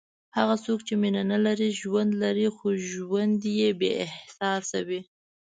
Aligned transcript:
هغه 0.37 0.55
څوک 0.65 0.79
چې 0.87 0.93
مینه 1.01 1.21
نه 1.31 1.37
لري، 1.45 1.67
ژوند 1.81 2.11
لري 2.23 2.47
خو 2.55 2.67
ژوند 2.89 3.39
یې 3.59 3.69
بېاحساسه 3.79 4.79
وي. 4.87 5.01